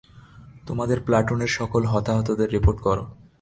[0.67, 2.97] তোমাদের প্লাটুনের সকল হতাহতদের রিপোর্ট কর।